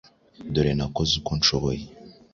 [0.53, 1.81] Dore nakoze uko nshoboye